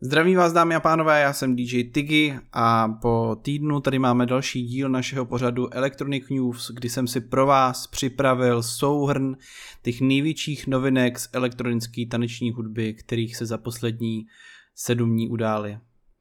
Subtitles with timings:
[0.00, 4.62] Zdravím vás dámy a pánové, já jsem DJ Tiggy a po týdnu tady máme další
[4.62, 9.36] díl našeho pořadu Electronic News, kdy jsem si pro vás připravil souhrn
[9.82, 14.26] těch největších novinek z elektronické taneční hudby, kterých se za poslední
[14.74, 15.78] sedm dní udály.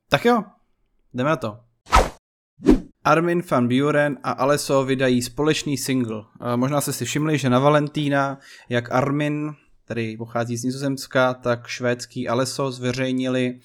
[0.09, 0.43] Tak jo,
[1.13, 1.59] jdeme na to.
[3.03, 6.23] Armin van Buren a Aleso vydají společný single.
[6.55, 8.39] Možná jste si všimli, že na Valentína,
[8.69, 9.55] jak Armin
[9.85, 13.59] který pochází z Nizozemska, tak švédský Aleso zveřejnili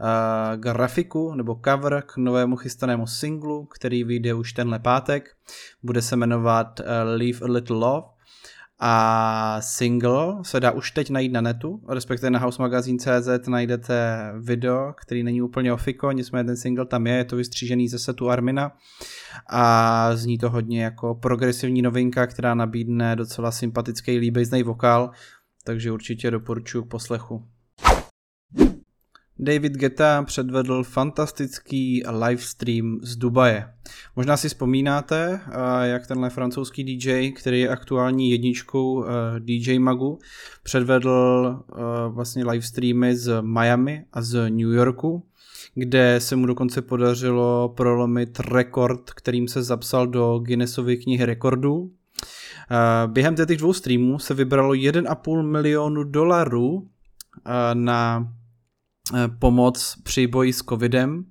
[0.00, 0.06] uh,
[0.60, 5.30] grafiku nebo cover k novému chystanému singlu, který vyjde už tenhle pátek.
[5.82, 8.06] Bude se jmenovat uh, Leave a Little Love.
[8.78, 15.22] A single se dá už teď najít na netu, respektive na housemagazine.cz najdete video, který
[15.22, 18.72] není úplně ofiko, nicméně ten single tam je, je to vystřížený ze setu Armina
[19.50, 25.10] a zní to hodně jako progresivní novinka, která nabídne docela sympatický líbejznej vokál,
[25.66, 27.44] takže určitě doporučuji k poslechu.
[29.38, 33.68] David Geta předvedl fantastický livestream z Dubaje.
[34.16, 35.40] Možná si vzpomínáte,
[35.82, 39.04] jak tenhle francouzský DJ, který je aktuální jedničkou
[39.38, 40.18] DJ Magu,
[40.62, 41.60] předvedl
[42.08, 45.26] vlastně livestreamy z Miami a z New Yorku,
[45.74, 52.05] kde se mu dokonce podařilo prolomit rekord, kterým se zapsal do Guinnessovy knihy rekordů Eh,
[53.06, 56.88] během těch dvou streamů se vybralo 1,5 milionu dolarů
[57.46, 58.32] eh, na
[59.14, 61.24] eh, pomoc při boji s covidem.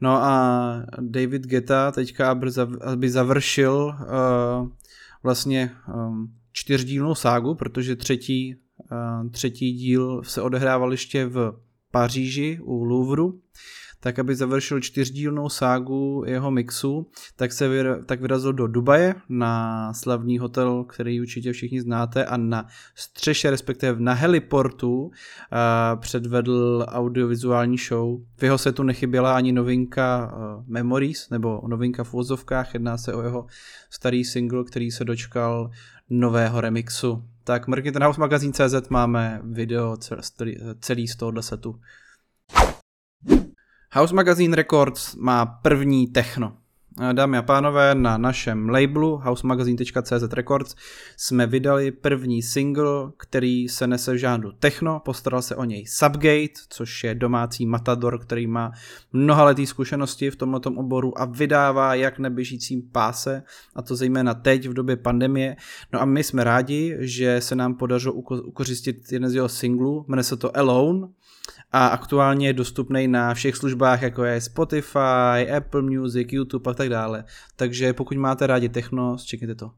[0.00, 2.36] No a David Geta teďka,
[2.80, 3.94] aby završil
[5.22, 5.70] vlastně
[6.52, 8.56] čtyřdílnou ságu, protože třetí,
[9.30, 11.60] třetí díl se odehrával ještě v
[11.90, 13.40] Paříži u Louvru,
[14.00, 19.92] tak aby završil čtyřdílnou ságu jeho mixu, tak se vyra, tak vyrazil do Dubaje na
[19.94, 25.10] slavný hotel, který určitě všichni znáte a na střeše, respektive na heliportu uh,
[26.00, 28.20] předvedl audiovizuální show.
[28.36, 33.22] V jeho setu nechyběla ani novinka uh, Memories, nebo novinka v vozovkách, jedná se o
[33.22, 33.46] jeho
[33.90, 35.70] starý single, který se dočkal
[36.10, 37.22] nového remixu.
[37.44, 39.96] Tak mrkněte na housemagazine.cz máme video
[40.80, 41.80] celý z tohohle setu.
[43.96, 46.56] House Magazine Records má první techno.
[47.12, 50.74] Dámy a pánové, na našem labelu housemagazine.cz Records
[51.16, 56.52] jsme vydali první single, který se nese v žánru techno, postaral se o něj Subgate,
[56.68, 58.72] což je domácí matador, který má
[59.12, 63.42] mnohaletý zkušenosti v tomto oboru a vydává jak neběžícím páse,
[63.74, 65.56] a to zejména teď v době pandemie.
[65.92, 70.24] No a my jsme rádi, že se nám podařilo ukořistit jeden z jeho singlů, jmenuje
[70.24, 71.08] se to Alone,
[71.72, 76.88] a aktuálně je dostupný na všech službách, jako je Spotify, Apple Music, YouTube a tak
[76.88, 77.24] dále.
[77.56, 79.70] Takže pokud máte rádi techno, čekněte to.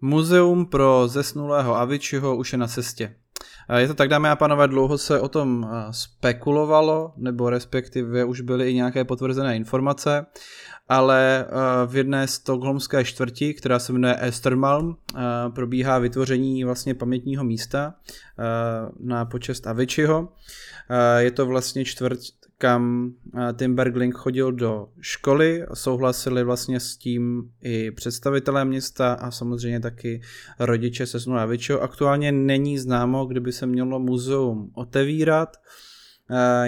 [0.00, 3.16] Muzeum pro zesnulého Aviciiho už je na cestě.
[3.76, 8.70] Je to tak, dámy a pánové, dlouho se o tom spekulovalo, nebo respektive už byly
[8.70, 10.26] i nějaké potvrzené informace,
[10.88, 11.46] ale
[11.86, 14.96] v jedné stokholmské čtvrti, která se jmenuje Estermalm,
[15.54, 17.94] probíhá vytvoření vlastně pamětního místa
[19.00, 20.28] na počest Aviciiho.
[21.18, 22.18] Je to vlastně čtvrť,
[22.62, 23.14] kam
[23.58, 30.20] Tim Bergling chodil do školy, souhlasili vlastně s tím i představitelé města a samozřejmě taky
[30.58, 31.78] rodiče se Avicii.
[31.80, 35.56] Aktuálně není známo, kdyby se mělo muzeum otevírat,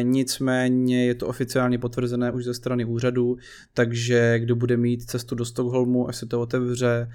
[0.03, 3.37] nicméně je to oficiálně potvrzené už ze strany úřadů,
[3.75, 7.11] takže kdo bude mít cestu do Stockholmu, až se to otevře,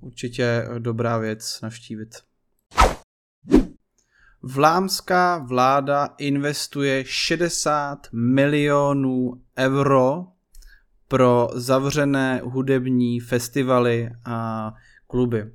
[0.00, 2.14] určitě dobrá věc navštívit.
[4.42, 10.24] Vlámská vláda investuje 60 milionů euro
[11.08, 14.72] pro zavřené hudební festivaly a
[15.06, 15.52] kluby.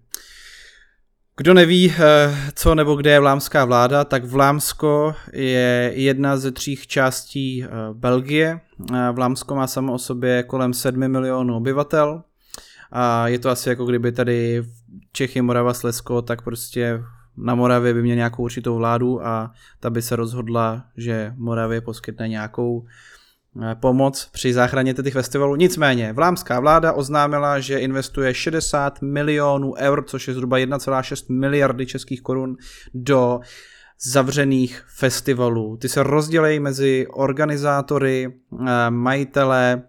[1.38, 6.76] Kdo neví, eh, co nebo kde je vlámská vláda, tak Vlámsko je jedna ze tří
[6.76, 8.60] částí eh, Belgie.
[8.94, 12.24] Eh, Vlámsko má samo o sobě kolem 7 milionů obyvatel.
[12.92, 14.64] A je to asi jako kdyby tady
[15.12, 17.04] Čechy, Morava, Slesko, tak prostě
[17.42, 22.28] na Moravě by měl nějakou určitou vládu a ta by se rozhodla, že Moravě poskytne
[22.28, 22.86] nějakou
[23.62, 25.56] eh, pomoc při záchraně těch festivalů.
[25.56, 32.22] Nicméně, vlámská vláda oznámila, že investuje 60 milionů eur, což je zhruba 1,6 miliardy českých
[32.22, 32.58] korun
[32.94, 33.40] do
[34.04, 35.78] zavřených festivalů.
[35.78, 38.34] Ty se rozdělejí mezi organizátory,
[38.68, 39.84] eh, majitele,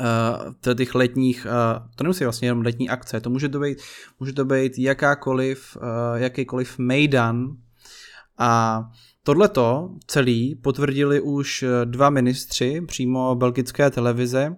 [0.00, 3.78] uh, těch letních, uh, to nemusí vlastně jenom letní akce, to může to být,
[4.20, 5.82] může to být jakákoliv, uh,
[6.14, 7.56] jakýkoliv mejdan.
[8.38, 8.82] A
[9.22, 14.56] tohleto celý potvrdili už dva ministři přímo belgické televize,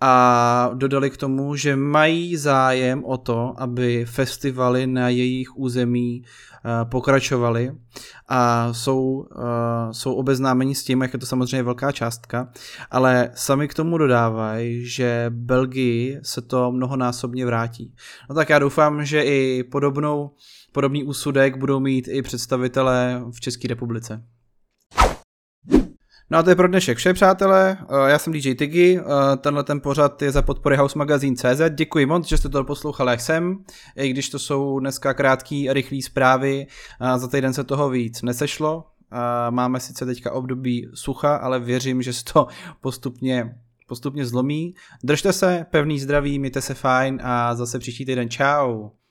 [0.00, 6.90] a dodali k tomu, že mají zájem o to, aby festivaly na jejich území uh,
[6.90, 7.72] pokračovaly
[8.28, 12.48] a jsou, uh, jsou obeznámeni s tím, jak je to samozřejmě velká částka,
[12.90, 17.94] ale sami k tomu dodávají, že Belgii se to mnohonásobně vrátí.
[18.28, 20.30] No tak já doufám, že i podobnou,
[20.72, 24.22] podobný úsudek budou mít i představitelé v České republice.
[26.32, 27.78] No a to je pro dnešek vše, přátelé.
[27.80, 31.74] Eh, já jsem DJ Tiggy, eh, tenhle ten pořad je za podpory House Magazine CZ.
[31.74, 33.58] Děkuji moc, že jste to poslouchali jak jsem,
[33.96, 36.66] i když to jsou dneska a rychlý zprávy,
[37.16, 38.84] za týden se toho víc nesešlo.
[39.50, 42.46] Máme sice teďka období sucha, ale věřím, že se to
[42.80, 43.54] postupně
[43.88, 44.74] postupně zlomí.
[45.04, 48.30] Držte se, pevný zdraví, mějte se fajn a zase příští týden.
[48.30, 49.01] Ciao.